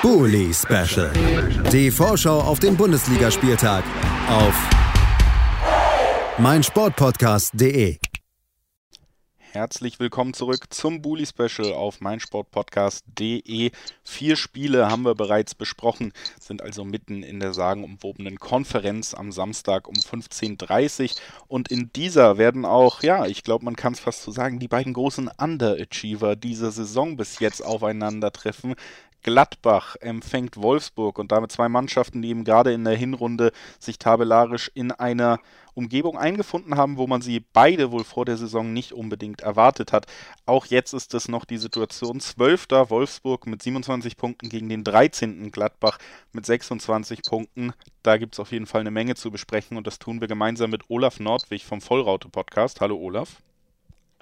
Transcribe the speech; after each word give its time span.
Bully 0.00 0.54
Special. 0.54 1.10
Die 1.72 1.90
Vorschau 1.90 2.40
auf 2.40 2.60
den 2.60 2.76
Bundesligaspieltag 2.76 3.82
auf 4.28 4.54
meinsportpodcast.de. 6.38 7.98
Herzlich 9.50 9.98
willkommen 9.98 10.34
zurück 10.34 10.66
zum 10.68 11.02
Bully 11.02 11.26
Special 11.26 11.72
auf 11.72 12.00
meinsportpodcast.de. 12.00 13.72
Vier 14.04 14.36
Spiele 14.36 14.88
haben 14.88 15.02
wir 15.02 15.16
bereits 15.16 15.56
besprochen, 15.56 16.12
sind 16.38 16.62
also 16.62 16.84
mitten 16.84 17.24
in 17.24 17.40
der 17.40 17.54
sagenumwobenen 17.54 18.38
Konferenz 18.38 19.14
am 19.14 19.32
Samstag 19.32 19.88
um 19.88 19.94
15.30 19.94 21.02
Uhr. 21.10 21.16
Und 21.48 21.72
in 21.72 21.90
dieser 21.92 22.38
werden 22.38 22.64
auch, 22.64 23.02
ja, 23.02 23.26
ich 23.26 23.42
glaube, 23.42 23.64
man 23.64 23.74
kann 23.74 23.94
es 23.94 24.00
fast 24.00 24.22
so 24.22 24.30
sagen, 24.30 24.60
die 24.60 24.68
beiden 24.68 24.92
großen 24.92 25.28
Underachiever 25.38 26.36
dieser 26.36 26.70
Saison 26.70 27.16
bis 27.16 27.40
jetzt 27.40 27.64
aufeinandertreffen. 27.64 28.76
Gladbach 29.28 29.94
empfängt 30.00 30.56
Wolfsburg 30.56 31.18
und 31.18 31.32
damit 31.32 31.52
zwei 31.52 31.68
Mannschaften, 31.68 32.22
die 32.22 32.30
eben 32.30 32.44
gerade 32.44 32.72
in 32.72 32.82
der 32.84 32.96
Hinrunde 32.96 33.52
sich 33.78 33.98
tabellarisch 33.98 34.70
in 34.72 34.90
einer 34.90 35.38
Umgebung 35.74 36.16
eingefunden 36.16 36.78
haben, 36.78 36.96
wo 36.96 37.06
man 37.06 37.20
sie 37.20 37.44
beide 37.52 37.92
wohl 37.92 38.04
vor 38.04 38.24
der 38.24 38.38
Saison 38.38 38.72
nicht 38.72 38.94
unbedingt 38.94 39.42
erwartet 39.42 39.92
hat. 39.92 40.06
Auch 40.46 40.64
jetzt 40.64 40.94
ist 40.94 41.12
es 41.12 41.28
noch 41.28 41.44
die 41.44 41.58
Situation 41.58 42.20
12. 42.20 42.68
Wolfsburg 42.88 43.46
mit 43.46 43.60
27 43.60 44.16
Punkten 44.16 44.48
gegen 44.48 44.70
den 44.70 44.82
13. 44.82 45.52
Gladbach 45.52 45.98
mit 46.32 46.46
26 46.46 47.20
Punkten. 47.20 47.74
Da 48.02 48.16
gibt 48.16 48.34
es 48.34 48.40
auf 48.40 48.50
jeden 48.50 48.66
Fall 48.66 48.80
eine 48.80 48.90
Menge 48.90 49.14
zu 49.14 49.30
besprechen 49.30 49.76
und 49.76 49.86
das 49.86 49.98
tun 49.98 50.22
wir 50.22 50.28
gemeinsam 50.28 50.70
mit 50.70 50.88
Olaf 50.88 51.20
Nordwig 51.20 51.66
vom 51.66 51.82
Vollraute 51.82 52.30
Podcast. 52.30 52.80
Hallo 52.80 52.96
Olaf. 52.96 53.42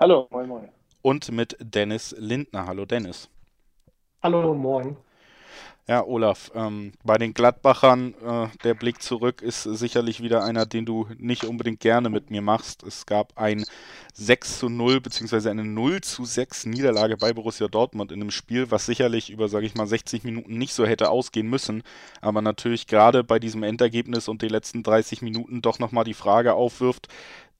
Hallo, 0.01 0.27
moin 0.33 0.49
moin. 0.49 0.69
Und 1.01 1.31
mit 1.31 1.57
Dennis 1.61 2.13
Lindner. 2.19 2.67
Hallo 2.67 2.87
Dennis. 2.87 3.31
Hallo, 4.27 4.55
moin. 4.55 4.97
Ja, 5.87 6.05
Olaf, 6.05 6.51
ähm, 6.57 6.95
bei 7.05 7.17
den 7.17 7.33
Gladbachern, 7.33 8.13
äh, 8.15 8.49
der 8.65 8.75
Blick 8.75 9.01
zurück 9.01 9.41
ist 9.41 9.63
sicherlich 9.63 10.21
wieder 10.21 10.43
einer, 10.43 10.67
den 10.67 10.85
du 10.85 11.07
nicht 11.17 11.45
unbedingt 11.45 11.79
gerne 11.79 12.11
mit 12.11 12.29
mir 12.29 12.43
machst. 12.43 12.83
Es 12.83 13.07
gab 13.07 13.39
ein 13.39 13.65
6 14.15 14.59
zu 14.59 14.69
0 14.69 15.01
beziehungsweise 15.01 15.49
eine 15.49 15.63
0 15.63 16.01
zu 16.01 16.25
6 16.25 16.67
Niederlage 16.67 17.17
bei 17.17 17.33
Borussia 17.33 17.69
Dortmund 17.69 18.11
in 18.11 18.21
einem 18.21 18.33
Spiel, 18.33 18.73
was 18.73 18.85
sicherlich 18.85 19.31
über, 19.31 19.47
sage 19.47 19.67
ich 19.67 19.77
mal, 19.77 19.87
60 19.87 20.25
Minuten 20.25 20.59
nicht 20.59 20.75
so 20.75 20.85
hätte 20.85 21.09
ausgehen 21.09 21.49
müssen. 21.49 21.85
Aber 22.21 22.43
natürlich 22.43 22.89
gerade 22.89 23.23
bei 23.23 23.39
diesem 23.39 23.63
Endergebnis 23.63 24.27
und 24.27 24.43
den 24.43 24.51
letzten 24.51 24.83
30 24.83 25.23
Minuten 25.23 25.63
doch 25.63 25.79
nochmal 25.79 26.03
die 26.03 26.15
Frage 26.15 26.55
aufwirft, 26.55 27.07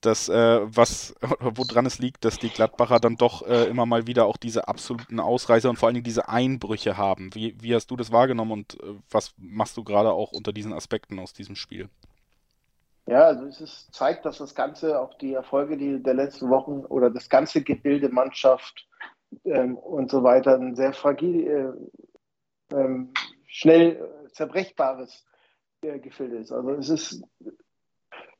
dass 0.01 0.29
äh, 0.29 0.59
was 0.63 1.15
woran 1.39 1.85
es 1.85 1.99
liegt, 1.99 2.25
dass 2.25 2.37
die 2.37 2.49
Gladbacher 2.49 2.99
dann 2.99 3.15
doch 3.15 3.47
äh, 3.47 3.65
immer 3.65 3.85
mal 3.85 4.07
wieder 4.07 4.25
auch 4.25 4.37
diese 4.37 4.67
absoluten 4.67 5.19
Ausreißer 5.19 5.69
und 5.69 5.77
vor 5.77 5.87
allen 5.87 5.95
Dingen 5.95 6.03
diese 6.03 6.29
Einbrüche 6.29 6.97
haben. 6.97 7.33
Wie, 7.33 7.55
wie 7.61 7.75
hast 7.75 7.89
du 7.91 7.95
das 7.95 8.11
wahrgenommen 8.11 8.51
und 8.51 8.81
äh, 8.81 8.95
was 9.09 9.33
machst 9.37 9.77
du 9.77 9.83
gerade 9.83 10.11
auch 10.11 10.31
unter 10.31 10.53
diesen 10.53 10.73
Aspekten 10.73 11.19
aus 11.19 11.33
diesem 11.33 11.55
Spiel? 11.55 11.89
Ja, 13.07 13.23
also 13.23 13.45
es 13.45 13.61
ist, 13.61 13.93
zeigt, 13.93 14.25
dass 14.25 14.37
das 14.37 14.53
Ganze, 14.53 14.99
auch 14.99 15.13
die 15.13 15.33
Erfolge 15.33 15.77
die 15.77 16.03
der 16.03 16.13
letzten 16.13 16.49
Wochen 16.49 16.85
oder 16.85 17.09
das 17.09 17.29
ganze 17.29 17.63
Gebilde 17.63 18.09
Mannschaft 18.09 18.85
ähm, 19.45 19.77
und 19.77 20.11
so 20.11 20.23
weiter 20.23 20.55
ein 20.55 20.75
sehr 20.75 20.91
fragil, 20.91 21.47
äh, 22.71 22.75
ähm, 22.75 23.13
schnell 23.47 24.27
zerbrechbares 24.33 25.25
äh, 25.81 25.99
Gefilde 25.99 26.37
ist. 26.37 26.51
Also 26.51 26.71
es 26.71 26.89
ist 26.89 27.23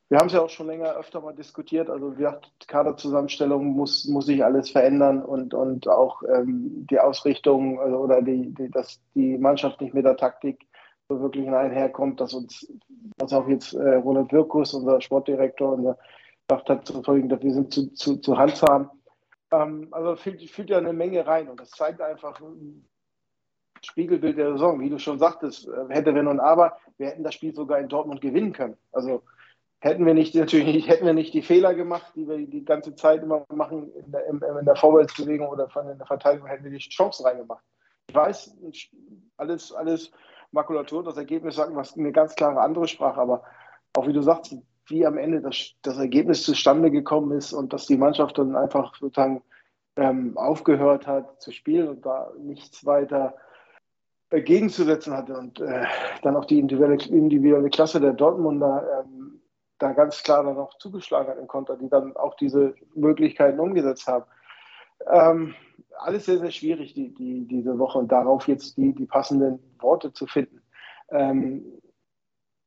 wir 0.10 0.20
haben 0.20 0.28
es 0.28 0.34
ja 0.34 0.42
auch 0.42 0.50
schon 0.50 0.68
länger 0.68 0.96
öfter 0.96 1.20
mal 1.22 1.34
diskutiert. 1.34 1.90
Also 1.90 2.14
wie 2.14 2.18
gesagt, 2.24 2.50
Kaderzusammenstellung 2.68 3.66
muss, 3.68 4.06
muss 4.06 4.26
sich 4.26 4.44
alles 4.44 4.70
verändern 4.70 5.22
und, 5.22 5.54
und 5.54 5.88
auch 5.88 6.24
ähm, 6.24 6.88
die 6.90 7.00
Ausrichtung 7.00 7.80
also, 7.80 7.98
oder 7.98 8.22
die, 8.22 8.54
die, 8.54 8.70
dass 8.72 9.02
die 9.16 9.38
Mannschaft 9.38 9.82
nicht 9.82 9.94
mit 9.94 10.06
der 10.06 10.16
Taktik 10.16 10.66
so 11.10 11.20
wirklich 11.22 11.50
einherkommt, 11.50 12.20
dass 12.22 12.34
uns, 12.34 12.72
was 13.18 13.34
auch 13.34 13.48
jetzt 13.48 13.74
äh, 13.74 13.96
Ronald 13.96 14.32
Wirkus, 14.32 14.74
unser 14.74 15.02
Sportdirektor, 15.02 15.74
unser 15.74 15.98
gesagt 16.48 16.70
hat, 16.70 16.86
zu 16.86 17.04
folgen, 17.04 17.30
dass 17.30 17.42
wir 17.42 17.54
sind 17.54 17.74
zu, 17.74 17.94
zu, 17.94 18.18
zu 18.18 18.38
handzahm. 18.38 18.90
Ähm, 19.52 19.90
also 19.92 20.16
fühlt, 20.16 20.42
fühlt 20.50 20.70
ja 20.70 20.78
eine 20.78 20.94
Menge 20.94 21.26
rein 21.26 21.50
und 21.50 21.60
das 21.60 21.72
zeigt 21.72 22.02
einfach 22.02 22.40
ein 22.40 22.86
Spiegelbild 23.82 24.38
der 24.38 24.54
Saison. 24.54 24.80
Wie 24.80 24.90
du 24.90 25.00
schon 25.00 25.20
sagtest, 25.20 25.68
äh, 25.68 25.94
hätte 25.94 26.16
wenn 26.16 26.28
und 26.28 26.40
aber, 26.40 26.78
wir 26.98 27.08
hätten 27.08 27.24
das 27.24 27.34
Spiel 27.34 27.54
sogar 27.54 27.80
in 27.80 27.90
Dortmund 27.90 28.22
gewinnen 28.22 28.54
können. 28.54 28.78
Also 28.92 29.24
hätten 29.80 30.06
wir 30.06 30.14
nicht 30.14 30.36
natürlich 30.36 30.68
nicht, 30.68 30.88
hätten 30.88 31.06
wir 31.06 31.14
nicht 31.14 31.34
die 31.34 31.42
Fehler 31.42 31.74
gemacht, 31.74 32.12
die 32.16 32.28
wir 32.28 32.38
die 32.38 32.66
ganze 32.66 32.96
Zeit 32.96 33.24
immer 33.24 33.46
machen 33.54 33.92
in 33.94 34.12
der, 34.12 34.26
in 34.28 34.66
der 34.66 34.76
Vorwärtsbewegung 34.76 35.48
oder 35.48 35.70
von 35.70 35.86
der 35.86 36.08
Verteidigung, 36.08 36.48
hätten 36.48 36.64
wir 36.64 36.72
die 36.72 36.78
Chancen 36.78 37.26
reingemacht. 37.26 37.64
Ich 38.10 38.16
weiß, 38.16 38.56
alles, 39.38 39.72
alles 39.74 40.12
Makulatur, 40.52 41.04
das 41.04 41.18
Ergebnis 41.18 41.56
sagt 41.56 41.76
was 41.76 41.98
eine 41.98 42.12
ganz 42.12 42.36
klare 42.36 42.62
andere 42.62 42.88
Sprache, 42.88 43.20
aber 43.20 43.44
auch 43.96 44.08
wie 44.08 44.14
du 44.14 44.22
sagst, 44.22 44.56
wie 44.88 45.06
am 45.06 45.18
Ende 45.18 45.42
das, 45.42 45.74
das 45.82 45.98
Ergebnis 45.98 46.44
zustande 46.44 46.90
gekommen 46.90 47.38
ist 47.38 47.54
und 47.54 47.74
dass 47.74 47.86
die 47.88 47.98
Mannschaft 47.98 48.38
dann 48.38 48.56
einfach 48.56 48.96
sozusagen 48.96 49.44
ähm, 49.98 50.38
aufgehört 50.38 51.06
hat 51.06 51.42
zu 51.42 51.52
spielen 51.52 51.90
und 51.90 52.06
da 52.06 52.32
nichts 52.40 52.86
weiter 52.86 53.36
gegenzusetzen 54.30 55.14
hatte 55.14 55.38
und 55.38 55.60
äh, 55.60 55.86
dann 56.22 56.36
auch 56.36 56.46
die 56.46 56.60
individuelle, 56.60 56.98
individuelle 57.06 57.70
Klasse 57.70 58.00
der 58.00 58.14
Dortmunder 58.14 59.04
ähm, 59.06 59.27
da 59.80 59.94
ganz 59.94 60.24
klar 60.24 60.44
dann 60.44 60.58
auch 60.58 60.78
zugeschlagen 60.78 61.30
hat 61.30 61.38
im 61.38 61.48
Konter, 61.48 61.78
die 61.78 61.90
dann 61.90 62.16
auch 62.16 62.36
diese 62.36 62.76
Möglichkeiten 62.96 63.60
umgesetzt 63.60 64.08
haben. 64.08 64.26
Ähm, 65.10 65.56
alles 66.00 66.26
sehr, 66.26 66.40
sehr 66.40 66.52
schwierig 66.52 66.94
die, 66.94 67.14
die, 67.14 67.48
diese 67.48 67.78
Woche 67.78 68.00
und 68.00 68.12
darauf 68.12 68.48
jetzt 68.48 68.78
die, 68.78 68.94
die 68.94 69.06
passenden 69.06 69.60
Worte 69.80 70.14
zu 70.14 70.28
finden. 70.28 70.62
Ähm, 71.10 71.80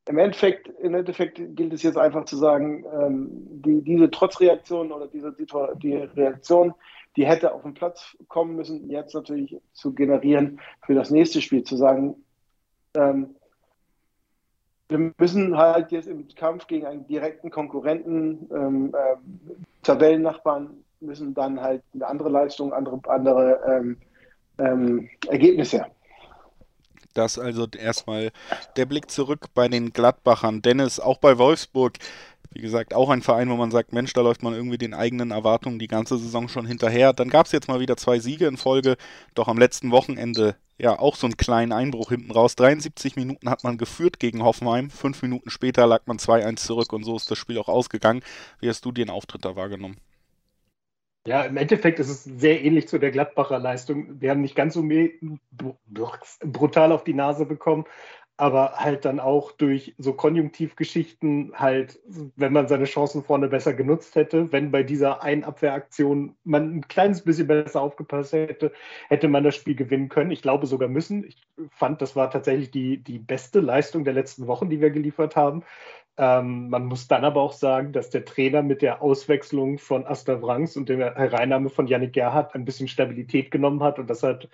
im 0.07 0.17
Endeffekt, 0.17 0.67
Im 0.79 0.95
Endeffekt 0.95 1.39
gilt 1.55 1.73
es 1.73 1.83
jetzt 1.83 1.97
einfach 1.97 2.25
zu 2.25 2.35
sagen, 2.35 2.83
ähm, 2.91 3.61
die, 3.61 3.81
diese 3.81 4.09
Trotzreaktion 4.09 4.91
oder 4.91 5.07
diese 5.07 5.31
die 5.31 5.95
Reaktion, 5.95 6.73
die 7.15 7.25
hätte 7.25 7.53
auf 7.53 7.61
den 7.61 7.75
Platz 7.75 8.17
kommen 8.27 8.55
müssen, 8.55 8.89
jetzt 8.89 9.13
natürlich 9.13 9.57
zu 9.73 9.93
generieren 9.93 10.59
für 10.85 10.95
das 10.95 11.11
nächste 11.11 11.41
Spiel, 11.41 11.63
zu 11.63 11.75
sagen, 11.75 12.15
ähm, 12.95 13.35
wir 14.91 15.13
müssen 15.17 15.57
halt 15.57 15.91
jetzt 15.91 16.07
im 16.07 16.27
Kampf 16.35 16.67
gegen 16.67 16.85
einen 16.85 17.07
direkten 17.07 17.49
Konkurrenten, 17.49 18.49
ähm, 18.53 18.93
äh, 18.93 19.15
Tabellennachbarn, 19.83 20.69
müssen 20.99 21.33
dann 21.33 21.59
halt 21.59 21.81
eine 21.93 22.05
andere 22.05 22.29
Leistung, 22.29 22.73
andere, 22.73 22.99
andere 23.07 23.59
ähm, 23.67 23.97
ähm, 24.59 25.09
Ergebnisse. 25.27 25.85
Das 27.13 27.39
also 27.39 27.67
erstmal 27.77 28.31
der 28.77 28.85
Blick 28.85 29.09
zurück 29.09 29.47
bei 29.53 29.67
den 29.67 29.91
Gladbachern. 29.91 30.61
Dennis, 30.61 30.99
auch 30.99 31.17
bei 31.17 31.37
Wolfsburg 31.37 31.97
wie 32.53 32.61
gesagt, 32.61 32.93
auch 32.93 33.09
ein 33.09 33.21
Verein, 33.21 33.49
wo 33.49 33.55
man 33.55 33.71
sagt, 33.71 33.93
Mensch, 33.93 34.11
da 34.13 34.21
läuft 34.21 34.43
man 34.43 34.53
irgendwie 34.53 34.77
den 34.77 34.93
eigenen 34.93 35.31
Erwartungen 35.31 35.79
die 35.79 35.87
ganze 35.87 36.17
Saison 36.17 36.49
schon 36.49 36.65
hinterher. 36.65 37.13
Dann 37.13 37.29
gab 37.29 37.45
es 37.45 37.53
jetzt 37.53 37.69
mal 37.69 37.79
wieder 37.79 37.95
zwei 37.95 38.19
Siege 38.19 38.45
in 38.45 38.57
Folge, 38.57 38.97
doch 39.35 39.47
am 39.47 39.57
letzten 39.57 39.91
Wochenende 39.91 40.55
ja 40.77 40.97
auch 40.97 41.15
so 41.15 41.27
einen 41.27 41.37
kleinen 41.37 41.71
Einbruch 41.71 42.09
hinten 42.09 42.31
raus. 42.31 42.55
73 42.55 43.15
Minuten 43.15 43.49
hat 43.49 43.63
man 43.63 43.77
geführt 43.77 44.19
gegen 44.19 44.43
Hoffenheim, 44.43 44.89
fünf 44.89 45.21
Minuten 45.21 45.49
später 45.49 45.85
lag 45.87 46.01
man 46.05 46.17
2-1 46.17 46.57
zurück 46.57 46.93
und 46.93 47.03
so 47.03 47.15
ist 47.15 47.29
das 47.29 47.37
Spiel 47.37 47.57
auch 47.57 47.69
ausgegangen. 47.69 48.21
Wie 48.59 48.69
hast 48.69 48.83
du 48.85 48.91
den 48.91 49.09
Auftritt 49.09 49.45
da 49.45 49.55
wahrgenommen? 49.55 49.97
Ja, 51.27 51.43
im 51.43 51.55
Endeffekt 51.57 51.99
ist 51.99 52.09
es 52.09 52.23
sehr 52.23 52.63
ähnlich 52.63 52.87
zu 52.87 52.97
der 52.97 53.11
Gladbacher 53.11 53.59
Leistung. 53.59 54.19
Wir 54.19 54.31
haben 54.31 54.41
nicht 54.41 54.55
ganz 54.55 54.73
so 54.73 54.83
brutal 56.43 56.91
auf 56.91 57.03
die 57.03 57.13
Nase 57.13 57.45
bekommen, 57.45 57.85
aber 58.41 58.77
halt 58.77 59.05
dann 59.05 59.19
auch 59.19 59.51
durch 59.51 59.93
so 59.99 60.13
Konjunktivgeschichten 60.13 61.53
halt, 61.53 61.99
wenn 62.35 62.51
man 62.51 62.67
seine 62.67 62.85
Chancen 62.85 63.23
vorne 63.23 63.49
besser 63.49 63.75
genutzt 63.75 64.15
hätte, 64.15 64.51
wenn 64.51 64.71
bei 64.71 64.81
dieser 64.81 65.21
einen 65.21 65.43
Abwehraktion 65.43 66.35
man 66.43 66.77
ein 66.77 66.87
kleines 66.87 67.21
bisschen 67.21 67.45
besser 67.45 67.83
aufgepasst 67.83 68.33
hätte, 68.33 68.71
hätte 69.09 69.27
man 69.27 69.43
das 69.43 69.55
Spiel 69.55 69.75
gewinnen 69.75 70.09
können. 70.09 70.31
Ich 70.31 70.41
glaube 70.41 70.65
sogar 70.65 70.89
müssen. 70.89 71.23
Ich 71.23 71.37
fand, 71.69 72.01
das 72.01 72.15
war 72.15 72.31
tatsächlich 72.31 72.71
die, 72.71 72.97
die 72.97 73.19
beste 73.19 73.59
Leistung 73.59 74.05
der 74.05 74.15
letzten 74.15 74.47
Wochen, 74.47 74.71
die 74.71 74.81
wir 74.81 74.89
geliefert 74.89 75.35
haben. 75.35 75.61
Ähm, 76.17 76.69
man 76.69 76.87
muss 76.87 77.07
dann 77.07 77.23
aber 77.23 77.41
auch 77.41 77.53
sagen, 77.53 77.93
dass 77.93 78.09
der 78.09 78.25
Trainer 78.25 78.63
mit 78.63 78.81
der 78.81 79.03
Auswechslung 79.03 79.77
von 79.77 80.07
Asta 80.07 80.41
Wrangs 80.41 80.75
und 80.75 80.89
der 80.89 81.13
Hereinnahme 81.13 81.69
von 81.69 81.85
Yannick 81.85 82.13
Gerhardt 82.13 82.55
ein 82.55 82.65
bisschen 82.65 82.87
Stabilität 82.87 83.51
genommen 83.51 83.83
hat 83.83 83.99
und 83.99 84.09
das 84.09 84.23
hat 84.23 84.49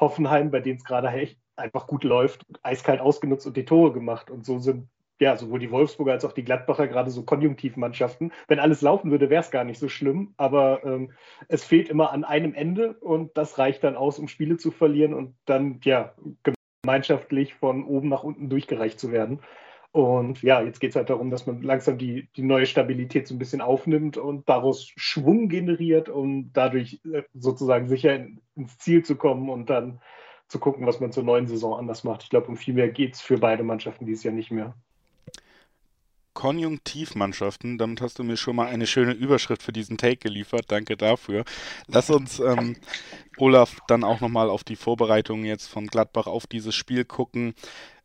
Hoffenheim, 0.00 0.50
bei 0.50 0.60
denen 0.60 0.78
es 0.78 0.84
gerade 0.84 1.08
echt 1.08 1.38
einfach 1.56 1.86
gut 1.86 2.04
läuft, 2.04 2.44
eiskalt 2.62 3.00
ausgenutzt 3.00 3.46
und 3.46 3.56
die 3.56 3.64
Tore 3.64 3.92
gemacht. 3.92 4.30
Und 4.30 4.44
so 4.44 4.58
sind 4.58 4.88
ja 5.18 5.36
sowohl 5.36 5.58
die 5.58 5.70
Wolfsburger 5.70 6.12
als 6.12 6.24
auch 6.24 6.32
die 6.32 6.44
Gladbacher 6.44 6.88
gerade 6.88 7.10
so 7.10 7.22
Konjunktivmannschaften. 7.24 8.32
Wenn 8.48 8.60
alles 8.60 8.82
laufen 8.82 9.10
würde, 9.10 9.30
wäre 9.30 9.40
es 9.40 9.50
gar 9.50 9.64
nicht 9.64 9.78
so 9.78 9.88
schlimm, 9.88 10.34
aber 10.36 10.84
ähm, 10.84 11.12
es 11.48 11.64
fehlt 11.64 11.88
immer 11.88 12.12
an 12.12 12.24
einem 12.24 12.54
Ende 12.54 12.94
und 12.94 13.36
das 13.36 13.58
reicht 13.58 13.84
dann 13.84 13.96
aus, 13.96 14.18
um 14.18 14.28
Spiele 14.28 14.58
zu 14.58 14.70
verlieren 14.70 15.14
und 15.14 15.34
dann 15.46 15.80
ja 15.84 16.14
gemeinschaftlich 16.82 17.54
von 17.54 17.84
oben 17.84 18.08
nach 18.08 18.22
unten 18.22 18.48
durchgereicht 18.48 19.00
zu 19.00 19.10
werden. 19.10 19.40
Und 19.92 20.42
ja, 20.42 20.60
jetzt 20.60 20.78
geht 20.80 20.90
es 20.90 20.96
halt 20.96 21.08
darum, 21.08 21.30
dass 21.30 21.46
man 21.46 21.62
langsam 21.62 21.96
die, 21.96 22.28
die 22.36 22.42
neue 22.42 22.66
Stabilität 22.66 23.26
so 23.26 23.34
ein 23.34 23.38
bisschen 23.38 23.62
aufnimmt 23.62 24.18
und 24.18 24.46
daraus 24.46 24.92
Schwung 24.94 25.48
generiert, 25.48 26.10
um 26.10 26.52
dadurch 26.52 27.00
äh, 27.10 27.22
sozusagen 27.32 27.88
sicher 27.88 28.26
ins 28.54 28.76
Ziel 28.76 29.06
zu 29.06 29.16
kommen 29.16 29.48
und 29.48 29.70
dann 29.70 30.02
zu 30.48 30.58
gucken, 30.58 30.86
was 30.86 31.00
man 31.00 31.12
zur 31.12 31.24
neuen 31.24 31.46
Saison 31.46 31.78
anders 31.78 32.04
macht. 32.04 32.22
Ich 32.22 32.30
glaube, 32.30 32.48
um 32.48 32.56
viel 32.56 32.74
mehr 32.74 32.88
geht 32.88 33.14
es 33.14 33.20
für 33.20 33.38
beide 33.38 33.62
Mannschaften 33.62 34.06
dieses 34.06 34.24
Jahr 34.24 34.34
nicht 34.34 34.50
mehr. 34.50 34.74
Konjunktivmannschaften. 36.34 37.78
Damit 37.78 38.00
hast 38.00 38.18
du 38.18 38.22
mir 38.22 38.36
schon 38.36 38.56
mal 38.56 38.66
eine 38.66 38.86
schöne 38.86 39.12
Überschrift 39.12 39.62
für 39.62 39.72
diesen 39.72 39.96
Take 39.96 40.18
geliefert. 40.18 40.66
Danke 40.68 40.96
dafür. 40.96 41.44
Lass 41.88 42.10
uns, 42.10 42.38
ähm, 42.38 42.76
Olaf, 43.38 43.78
dann 43.88 44.04
auch 44.04 44.20
nochmal 44.20 44.50
auf 44.50 44.62
die 44.62 44.76
Vorbereitungen 44.76 45.46
jetzt 45.46 45.66
von 45.66 45.86
Gladbach 45.86 46.26
auf 46.26 46.46
dieses 46.46 46.74
Spiel 46.74 47.04
gucken. 47.04 47.54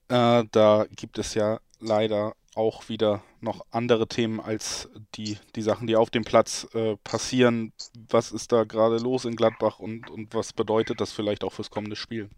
Äh, 0.08 0.46
da 0.50 0.86
gibt 0.96 1.20
es 1.20 1.34
ja 1.34 1.60
leider 1.80 2.36
auch 2.56 2.89
wieder 2.89 3.21
noch 3.39 3.65
andere 3.71 4.07
Themen 4.07 4.39
als 4.39 4.89
die, 5.15 5.38
die 5.56 5.62
Sachen, 5.62 5.88
die 5.88 5.95
auf 5.95 6.09
dem 6.09 6.24
Platz 6.24 6.68
äh, 6.74 6.98
passieren. 7.03 7.74
Was 8.09 8.31
ist 8.31 8.51
da 8.51 8.63
gerade 8.63 8.98
los 8.98 9.25
in 9.25 9.36
Gladbach 9.36 9.80
und, 9.80 10.09
und 10.09 10.33
was 10.36 10.53
bedeutet 10.53 11.00
das 11.01 11.12
vielleicht 11.12 11.44
auch 11.44 11.53
fürs 11.53 11.69
kommende 11.69 11.95
Spiel? 11.95 12.30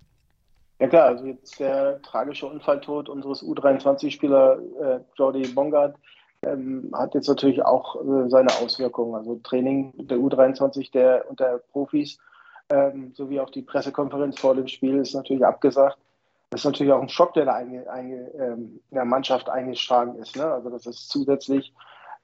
Ja 0.79 0.87
klar, 0.87 1.05
also 1.05 1.25
jetzt 1.25 1.59
der 1.59 2.01
tragische 2.01 2.45
Unfalltod 2.45 3.09
unseres 3.09 3.41
U23-Spieler 3.41 4.59
äh, 4.81 4.99
Jordi 5.15 5.47
Bongard 5.47 5.95
ähm, 6.45 6.91
hat 6.93 7.15
jetzt 7.15 7.27
natürlich 7.27 7.63
auch 7.63 7.95
äh, 7.95 8.29
seine 8.29 8.51
Auswirkungen. 8.61 9.15
Also 9.15 9.39
Training 9.43 9.93
der 9.97 10.17
U23 10.17 10.91
der, 10.91 11.29
und 11.29 11.39
der 11.39 11.61
Profis 11.71 12.17
ähm, 12.69 13.13
sowie 13.15 13.39
auch 13.39 13.49
die 13.49 13.61
Pressekonferenz 13.61 14.39
vor 14.39 14.55
dem 14.55 14.67
Spiel 14.67 14.97
ist 14.97 15.13
natürlich 15.13 15.45
abgesagt. 15.45 15.97
Das 16.53 16.61
ist 16.61 16.65
natürlich 16.65 16.93
auch 16.93 17.01
ein 17.01 17.09
Schock, 17.09 17.33
der 17.33 17.45
da 17.45 17.55
einge, 17.55 17.89
einge, 17.89 18.31
ähm, 18.37 18.79
in 18.91 18.95
der 18.95 19.05
Mannschaft 19.05 19.49
eingeschlagen 19.49 20.19
ist. 20.19 20.35
Ne? 20.35 20.45
Also 20.45 20.69
das 20.69 20.85
ist 20.85 21.09
zusätzlich 21.09 21.73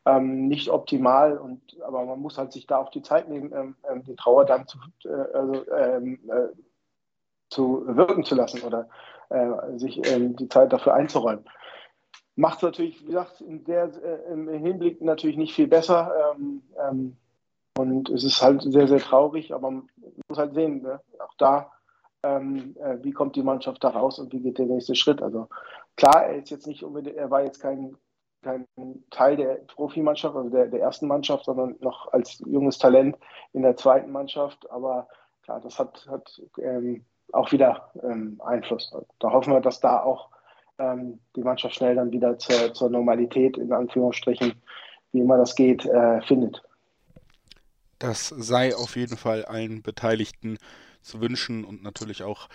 ähm, 0.05 0.47
nicht 0.47 0.69
optimal, 0.69 1.35
und, 1.39 1.81
aber 1.81 2.05
man 2.05 2.19
muss 2.19 2.37
halt 2.37 2.51
sich 2.51 2.67
da 2.67 2.77
auch 2.77 2.91
die 2.91 3.01
Zeit 3.01 3.27
nehmen, 3.27 3.51
ähm, 3.55 3.75
ähm 3.89 4.03
die 4.03 4.15
Trauer 4.15 4.45
dann 4.45 4.67
zu, 4.67 4.77
äh, 5.05 5.09
also, 5.09 5.71
ähm, 5.71 6.19
äh, 6.29 6.49
zu 7.49 7.83
wirken 7.87 8.23
zu 8.23 8.35
lassen 8.35 8.61
oder 8.61 8.87
äh, 9.29 9.79
sich 9.79 9.99
ähm, 10.11 10.35
die 10.35 10.47
Zeit 10.47 10.71
dafür 10.71 10.93
einzuräumen. 10.93 11.45
Macht 12.35 12.57
es 12.57 12.63
natürlich, 12.63 13.01
wie 13.01 13.07
gesagt, 13.07 13.43
der, 13.43 13.85
äh, 13.85 14.31
im 14.31 14.47
Hinblick 14.47 15.01
natürlich 15.01 15.37
nicht 15.37 15.55
viel 15.55 15.67
besser. 15.67 16.35
Und 17.77 18.09
es 18.09 18.23
ist 18.23 18.43
halt 18.43 18.61
sehr, 18.61 18.87
sehr 18.87 18.99
traurig, 18.99 19.53
aber 19.55 19.71
man 19.71 19.89
muss 20.27 20.37
halt 20.37 20.53
sehen, 20.53 20.83
ne? 20.83 21.01
auch 21.17 21.33
da, 21.39 21.71
ähm, 22.23 22.75
äh, 22.79 22.97
wie 23.01 23.11
kommt 23.11 23.35
die 23.35 23.43
Mannschaft 23.43 23.83
da 23.83 23.89
raus 23.89 24.19
und 24.19 24.33
wie 24.33 24.41
geht 24.41 24.57
der 24.57 24.65
nächste 24.65 24.95
Schritt. 24.95 25.21
Also 25.21 25.47
klar, 25.95 26.25
er 26.25 26.37
ist 26.37 26.49
jetzt 26.49 26.67
nicht 26.67 26.83
unbedingt, 26.83 27.17
er 27.17 27.31
war 27.31 27.43
jetzt 27.43 27.61
kein, 27.61 27.95
kein 28.41 28.65
Teil 29.09 29.37
der 29.37 29.55
Profimannschaft, 29.67 30.35
also 30.35 30.49
der, 30.49 30.67
der 30.67 30.81
ersten 30.81 31.07
Mannschaft, 31.07 31.45
sondern 31.45 31.75
noch 31.79 32.11
als 32.13 32.39
junges 32.45 32.77
Talent 32.77 33.17
in 33.53 33.61
der 33.61 33.75
zweiten 33.75 34.11
Mannschaft. 34.11 34.69
Aber 34.71 35.07
klar, 35.43 35.61
das 35.61 35.79
hat, 35.79 36.05
hat 36.09 36.41
ähm, 36.59 37.05
auch 37.31 37.51
wieder 37.51 37.91
ähm, 38.03 38.41
Einfluss. 38.43 38.93
Da 39.19 39.31
hoffen 39.31 39.53
wir, 39.53 39.61
dass 39.61 39.79
da 39.79 40.01
auch 40.01 40.29
ähm, 40.77 41.19
die 41.35 41.41
Mannschaft 41.41 41.75
schnell 41.75 41.95
dann 41.95 42.11
wieder 42.11 42.37
zur, 42.37 42.73
zur, 42.73 42.89
Normalität, 42.89 43.57
in 43.57 43.71
Anführungsstrichen, 43.71 44.53
wie 45.11 45.19
immer 45.19 45.37
das 45.37 45.55
geht, 45.55 45.85
äh, 45.85 46.21
findet. 46.21 46.63
Das 47.99 48.29
sei 48.29 48.75
auf 48.75 48.95
jeden 48.95 49.17
Fall 49.17 49.43
allen 49.45 49.81
Beteiligten 49.81 50.57
zu 51.09 51.21
wünschen 51.21 51.65
und 51.65 51.83
natürlich 51.83 52.23
auch 52.23 52.47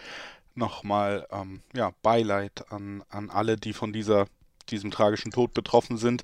nochmal 0.54 1.26
ähm, 1.30 1.62
ja, 1.74 1.92
Beileid 2.02 2.70
an, 2.70 3.02
an 3.10 3.30
alle, 3.30 3.56
die 3.56 3.72
von 3.72 3.92
dieser, 3.92 4.26
diesem 4.70 4.90
tragischen 4.90 5.32
Tod 5.32 5.52
betroffen 5.52 5.96
sind. 5.96 6.22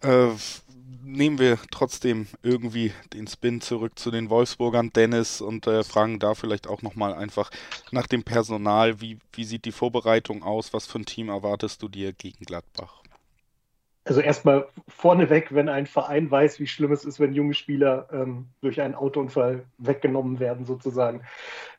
Äh, 0.00 0.28
nehmen 1.04 1.38
wir 1.38 1.58
trotzdem 1.70 2.26
irgendwie 2.42 2.92
den 3.12 3.26
Spin 3.26 3.60
zurück 3.60 3.98
zu 3.98 4.10
den 4.10 4.30
Wolfsburgern, 4.30 4.92
Dennis, 4.92 5.40
und 5.40 5.66
äh, 5.66 5.84
fragen 5.84 6.18
da 6.18 6.34
vielleicht 6.34 6.66
auch 6.66 6.82
nochmal 6.82 7.14
einfach 7.14 7.50
nach 7.90 8.06
dem 8.06 8.22
Personal. 8.22 9.00
Wie, 9.00 9.18
wie 9.32 9.44
sieht 9.44 9.64
die 9.64 9.72
Vorbereitung 9.72 10.42
aus? 10.42 10.72
Was 10.72 10.86
für 10.86 10.98
ein 10.98 11.06
Team 11.06 11.28
erwartest 11.28 11.82
du 11.82 11.88
dir 11.88 12.12
gegen 12.12 12.44
Gladbach? 12.44 13.01
Also 14.04 14.20
erstmal 14.20 14.66
vorneweg, 14.88 15.54
wenn 15.54 15.68
ein 15.68 15.86
Verein 15.86 16.30
weiß, 16.30 16.58
wie 16.58 16.66
schlimm 16.66 16.92
es 16.92 17.04
ist, 17.04 17.20
wenn 17.20 17.34
junge 17.34 17.54
Spieler 17.54 18.08
ähm, 18.12 18.48
durch 18.60 18.80
einen 18.80 18.94
Autounfall 18.94 19.64
weggenommen 19.78 20.40
werden, 20.40 20.64
sozusagen, 20.64 21.22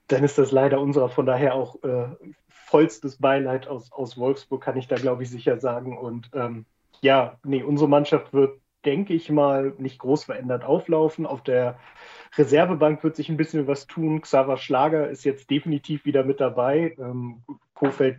dann 0.07 0.23
ist 0.23 0.37
das 0.37 0.51
leider 0.51 0.79
unserer. 0.79 1.09
Von 1.09 1.25
daher 1.25 1.53
auch 1.55 1.83
äh, 1.83 2.07
vollstes 2.49 3.17
Beileid 3.17 3.67
aus, 3.67 3.91
aus 3.91 4.17
Wolfsburg, 4.17 4.63
kann 4.63 4.77
ich 4.77 4.87
da, 4.87 4.95
glaube 4.95 5.23
ich, 5.23 5.29
sicher 5.29 5.59
sagen. 5.59 5.97
Und 5.97 6.29
ähm, 6.33 6.65
ja, 7.01 7.37
nee, 7.43 7.61
unsere 7.61 7.89
Mannschaft 7.89 8.33
wird 8.33 8.59
denke 8.85 9.13
ich 9.13 9.29
mal, 9.29 9.73
nicht 9.77 9.99
groß 9.99 10.25
verändert 10.25 10.63
auflaufen. 10.63 11.25
Auf 11.25 11.41
der 11.41 11.79
Reservebank 12.37 13.03
wird 13.03 13.15
sich 13.15 13.29
ein 13.29 13.37
bisschen 13.37 13.67
was 13.67 13.87
tun. 13.87 14.21
Xaver 14.21 14.57
Schlager 14.57 15.09
ist 15.09 15.23
jetzt 15.23 15.49
definitiv 15.49 16.05
wieder 16.05 16.23
mit 16.23 16.39
dabei. 16.39 16.95
Ähm, 16.99 17.43
Kofeld 17.73 18.17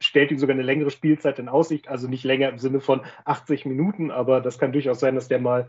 stellt 0.00 0.30
ihm 0.30 0.38
sogar 0.38 0.54
eine 0.54 0.62
längere 0.62 0.90
Spielzeit 0.90 1.38
in 1.38 1.48
Aussicht, 1.48 1.88
also 1.88 2.08
nicht 2.08 2.24
länger 2.24 2.48
im 2.48 2.58
Sinne 2.58 2.80
von 2.80 3.02
80 3.24 3.66
Minuten, 3.66 4.10
aber 4.10 4.40
das 4.40 4.58
kann 4.58 4.72
durchaus 4.72 5.00
sein, 5.00 5.14
dass 5.14 5.28
der 5.28 5.38
mal 5.38 5.68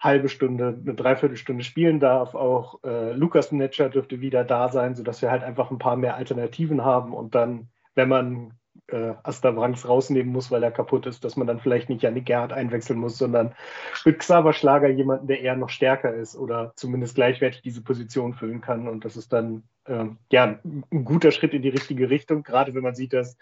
halbe 0.00 0.28
Stunde, 0.28 0.78
eine 0.80 0.94
Dreiviertelstunde 0.94 1.64
spielen 1.64 1.98
darf. 1.98 2.34
Auch 2.34 2.82
äh, 2.84 3.12
Lukas 3.12 3.50
Netscher 3.50 3.88
dürfte 3.88 4.20
wieder 4.20 4.44
da 4.44 4.68
sein, 4.68 4.94
sodass 4.94 5.22
wir 5.22 5.30
halt 5.30 5.42
einfach 5.42 5.70
ein 5.70 5.78
paar 5.78 5.96
mehr 5.96 6.16
Alternativen 6.16 6.84
haben 6.84 7.12
und 7.12 7.34
dann, 7.34 7.68
wenn 7.94 8.08
man 8.08 8.52
äh, 8.88 9.14
Astavranks 9.22 9.86
rausnehmen 9.86 10.32
muss, 10.32 10.50
weil 10.50 10.62
er 10.62 10.70
kaputt 10.70 11.06
ist, 11.06 11.24
dass 11.24 11.36
man 11.36 11.46
dann 11.46 11.60
vielleicht 11.60 11.88
nicht 11.88 12.02
Janik 12.02 12.26
Gerhardt 12.26 12.52
einwechseln 12.52 12.98
muss, 12.98 13.18
sondern 13.18 13.54
mit 14.04 14.18
Xaver 14.18 14.52
Schlager 14.52 14.88
jemanden, 14.88 15.26
der 15.26 15.40
eher 15.40 15.56
noch 15.56 15.68
stärker 15.68 16.14
ist 16.14 16.36
oder 16.36 16.72
zumindest 16.76 17.14
gleichwertig 17.14 17.62
diese 17.62 17.82
Position 17.82 18.34
füllen 18.34 18.60
kann. 18.60 18.88
Und 18.88 19.04
das 19.04 19.16
ist 19.16 19.32
dann 19.32 19.62
äh, 19.84 20.06
ja 20.30 20.58
ein 20.64 21.04
guter 21.04 21.30
Schritt 21.30 21.54
in 21.54 21.62
die 21.62 21.68
richtige 21.68 22.10
Richtung, 22.10 22.42
gerade 22.42 22.74
wenn 22.74 22.82
man 22.82 22.94
sieht, 22.94 23.12
dass 23.12 23.36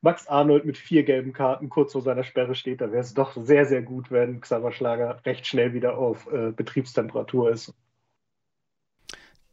Max 0.00 0.28
Arnold 0.28 0.64
mit 0.64 0.78
vier 0.78 1.02
gelben 1.02 1.32
Karten 1.32 1.68
kurz 1.68 1.92
vor 1.92 2.02
seiner 2.02 2.24
Sperre 2.24 2.54
steht. 2.54 2.80
Da 2.80 2.92
wäre 2.92 3.02
es 3.02 3.14
doch 3.14 3.36
sehr, 3.36 3.66
sehr 3.66 3.82
gut, 3.82 4.10
wenn 4.10 4.40
Xaver 4.40 4.72
Schlager 4.72 5.20
recht 5.24 5.46
schnell 5.46 5.74
wieder 5.74 5.98
auf 5.98 6.30
äh, 6.32 6.52
Betriebstemperatur 6.52 7.50
ist. 7.50 7.74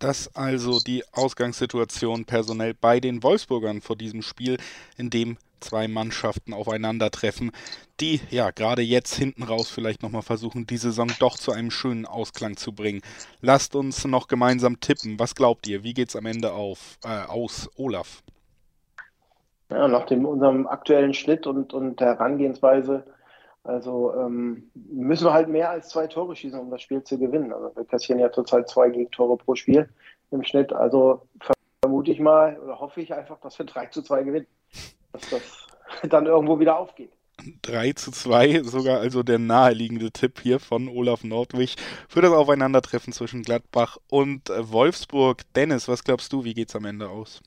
Das 0.06 0.30
also 0.36 0.80
die 0.80 1.04
Ausgangssituation 1.14 2.26
personell 2.26 2.76
bei 2.76 3.00
den 3.00 3.24
Wolfsburgern 3.24 3.82
vor 3.82 3.96
diesem 3.96 4.22
Spiel, 4.22 4.58
in 4.98 5.10
dem 5.10 5.38
zwei 5.62 5.88
Mannschaften 5.88 6.54
aufeinandertreffen, 6.54 7.52
die 8.00 8.22
ja 8.30 8.52
gerade 8.52 8.84
jetzt 8.84 9.16
hinten 9.16 9.42
raus 9.42 9.72
vielleicht 9.72 10.04
nochmal 10.04 10.22
versuchen, 10.22 10.68
die 10.68 10.78
Saison 10.78 11.12
doch 11.18 11.40
zu 11.40 11.54
einem 11.54 11.72
schönen 11.72 12.06
Ausklang 12.06 12.56
zu 12.56 12.72
bringen. 12.72 13.02
Lasst 13.42 13.76
uns 13.76 14.06
noch 14.06 14.28
gemeinsam 14.28 14.80
tippen. 14.80 15.18
Was 15.18 15.34
glaubt 15.34 15.66
ihr? 15.66 15.84
Wie 15.84 15.96
geht 15.96 16.10
es 16.10 16.16
am 16.16 16.28
Ende 16.28 16.54
auf, 16.54 17.00
äh, 17.04 17.26
aus, 17.26 17.68
Olaf? 17.76 18.22
Ja, 19.72 19.88
nach 19.88 20.06
dem, 20.06 20.28
unserem 20.28 20.68
aktuellen 20.68 21.16
Schnitt 21.16 21.48
und, 21.48 21.74
und 21.74 22.00
der 22.00 22.10
Herangehensweise 22.10 23.08
also 23.66 24.14
ähm, 24.16 24.70
müssen 24.76 25.26
wir 25.26 25.34
halt 25.34 25.50
mehr 25.50 25.72
als 25.72 25.90
zwei 25.90 26.06
Tore 26.08 26.36
schießen, 26.36 26.60
um 26.60 26.70
das 26.70 26.82
Spiel 26.82 27.04
zu 27.04 27.18
gewinnen. 27.18 27.52
Also 27.52 27.76
wir 27.76 27.86
kassieren 27.86 28.20
ja 28.20 28.32
zurzeit 28.32 28.70
zwei 28.70 28.90
Gegentore 28.90 29.38
pro 29.38 29.56
Spiel 29.56 29.90
im 30.32 30.44
Schnitt. 30.44 30.72
Also 30.72 31.24
vermute 31.82 32.12
ich 32.12 32.20
mal 32.20 32.60
oder 32.60 32.80
hoffe 32.80 33.02
ich 33.02 33.14
einfach, 33.14 33.40
dass 33.42 33.58
wir 33.58 33.66
3 33.66 33.88
zu 33.88 34.02
2 34.04 34.24
gewinnen. 34.24 34.48
Dass 35.12 35.30
das 35.30 35.68
dann 36.10 36.28
irgendwo 36.28 36.60
wieder 36.60 36.78
aufgeht. 36.78 37.12
3 37.64 37.94
zu 37.94 38.12
2, 38.12 38.64
sogar 38.64 39.00
also 39.00 39.24
der 39.24 39.40
naheliegende 39.40 40.12
Tipp 40.12 40.40
hier 40.42 40.60
von 40.60 40.88
Olaf 40.88 41.24
Nordwig 41.24 41.76
für 42.08 42.22
das 42.22 42.32
Aufeinandertreffen 42.32 43.14
zwischen 43.14 43.44
Gladbach 43.44 43.98
und 44.10 44.50
Wolfsburg. 44.50 45.42
Dennis, 45.56 45.88
was 45.88 46.04
glaubst 46.04 46.32
du, 46.34 46.44
wie 46.44 46.54
geht 46.54 46.70
es 46.70 46.76
am 46.76 46.86
Ende 46.86 47.10
aus? 47.10 47.42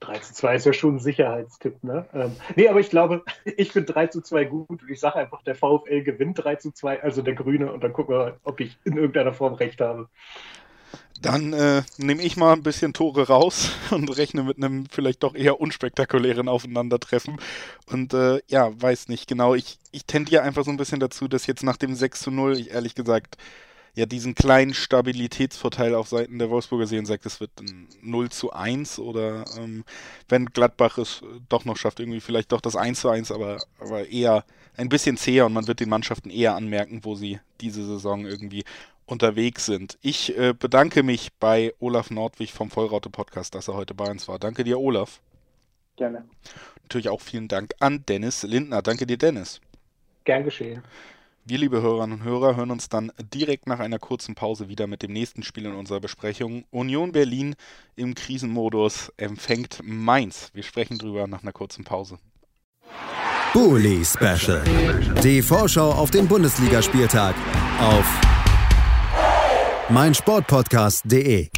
3 0.00 0.18
zu 0.18 0.34
2 0.34 0.56
ist 0.56 0.66
ja 0.66 0.72
schon 0.72 0.96
ein 0.96 1.00
Sicherheitstipp, 1.00 1.82
ne? 1.82 2.06
Ähm, 2.12 2.36
nee, 2.54 2.68
aber 2.68 2.80
ich 2.80 2.90
glaube, 2.90 3.24
ich 3.44 3.72
finde 3.72 3.92
3 3.92 4.08
zu 4.08 4.20
2 4.20 4.44
gut 4.44 4.82
und 4.82 4.90
ich 4.90 5.00
sage 5.00 5.16
einfach, 5.16 5.42
der 5.42 5.54
VfL 5.54 6.02
gewinnt 6.02 6.42
3 6.42 6.56
zu 6.56 6.72
2, 6.72 7.02
also 7.02 7.22
der 7.22 7.34
Grüne, 7.34 7.72
und 7.72 7.82
dann 7.82 7.92
gucken 7.92 8.14
wir, 8.14 8.38
ob 8.44 8.60
ich 8.60 8.76
in 8.84 8.96
irgendeiner 8.96 9.32
Form 9.32 9.54
recht 9.54 9.80
habe. 9.80 10.08
Dann 11.22 11.54
äh, 11.54 11.82
nehme 11.96 12.22
ich 12.22 12.36
mal 12.36 12.52
ein 12.52 12.62
bisschen 12.62 12.92
Tore 12.92 13.28
raus 13.28 13.70
und 13.90 14.16
rechne 14.16 14.42
mit 14.42 14.58
einem 14.58 14.86
vielleicht 14.90 15.22
doch 15.22 15.34
eher 15.34 15.60
unspektakulären 15.60 16.48
Aufeinandertreffen. 16.48 17.38
Und 17.90 18.12
äh, 18.12 18.40
ja, 18.48 18.70
weiß 18.80 19.08
nicht 19.08 19.26
genau. 19.26 19.54
Ich, 19.54 19.78
ich 19.92 20.04
tendiere 20.04 20.42
einfach 20.42 20.64
so 20.64 20.70
ein 20.70 20.76
bisschen 20.76 21.00
dazu, 21.00 21.26
dass 21.26 21.46
jetzt 21.46 21.62
nach 21.62 21.78
dem 21.78 21.94
6 21.94 22.20
zu 22.20 22.30
0, 22.30 22.58
ich 22.58 22.70
ehrlich 22.72 22.94
gesagt, 22.94 23.38
ja 23.96 24.06
diesen 24.06 24.34
kleinen 24.34 24.74
Stabilitätsvorteil 24.74 25.94
auf 25.94 26.08
Seiten 26.08 26.38
der 26.38 26.50
Wolfsburger 26.50 26.86
sehen, 26.86 27.06
sagt, 27.06 27.26
es 27.26 27.40
wird 27.40 27.50
ein 27.60 27.88
0 28.02 28.28
zu 28.28 28.52
1 28.52 28.98
oder 28.98 29.44
ähm, 29.58 29.84
wenn 30.28 30.46
Gladbach 30.46 30.98
es 30.98 31.22
doch 31.48 31.64
noch 31.64 31.78
schafft, 31.78 31.98
irgendwie 31.98 32.20
vielleicht 32.20 32.52
doch 32.52 32.60
das 32.60 32.76
1 32.76 33.00
zu 33.00 33.08
1, 33.08 33.32
aber, 33.32 33.58
aber 33.80 34.06
eher 34.06 34.44
ein 34.76 34.90
bisschen 34.90 35.16
zäher 35.16 35.46
und 35.46 35.54
man 35.54 35.66
wird 35.66 35.80
den 35.80 35.88
Mannschaften 35.88 36.28
eher 36.28 36.54
anmerken, 36.54 37.00
wo 37.04 37.14
sie 37.14 37.40
diese 37.62 37.84
Saison 37.84 38.26
irgendwie 38.26 38.64
unterwegs 39.06 39.64
sind. 39.64 39.98
Ich 40.02 40.36
äh, 40.36 40.52
bedanke 40.52 41.02
mich 41.02 41.32
bei 41.40 41.72
Olaf 41.78 42.10
Nordwig 42.10 42.52
vom 42.52 42.70
Vollraute 42.70 43.08
Podcast, 43.08 43.54
dass 43.54 43.68
er 43.68 43.74
heute 43.74 43.94
bei 43.94 44.10
uns 44.10 44.28
war. 44.28 44.38
Danke 44.38 44.62
dir, 44.62 44.78
Olaf. 44.78 45.20
Gerne. 45.96 46.26
Natürlich 46.82 47.08
auch 47.08 47.22
vielen 47.22 47.48
Dank 47.48 47.72
an 47.80 48.04
Dennis 48.06 48.42
Lindner. 48.42 48.82
Danke 48.82 49.06
dir, 49.06 49.16
Dennis. 49.16 49.60
Gern 50.24 50.44
geschehen. 50.44 50.82
Wir, 51.48 51.58
liebe 51.58 51.80
Hörerinnen 51.80 52.18
und 52.18 52.24
Hörer, 52.24 52.56
hören 52.56 52.72
uns 52.72 52.88
dann 52.88 53.12
direkt 53.32 53.68
nach 53.68 53.78
einer 53.78 54.00
kurzen 54.00 54.34
Pause 54.34 54.68
wieder 54.68 54.88
mit 54.88 55.02
dem 55.02 55.12
nächsten 55.12 55.44
Spiel 55.44 55.66
in 55.66 55.76
unserer 55.76 56.00
Besprechung. 56.00 56.64
Union 56.72 57.12
Berlin 57.12 57.54
im 57.94 58.16
Krisenmodus 58.16 59.12
empfängt 59.16 59.78
Mainz. 59.84 60.50
Wir 60.54 60.64
sprechen 60.64 60.98
drüber 60.98 61.28
nach 61.28 61.44
einer 61.44 61.52
kurzen 61.52 61.84
Pause. 61.84 62.18
Bully 63.52 64.04
Special. 64.04 64.64
Die 65.22 65.40
Vorschau 65.40 65.92
auf 65.92 66.10
den 66.10 66.26
Bundesligaspieltag 66.26 67.36
auf 67.78 68.04
meinsportpodcast.de. 69.88 71.48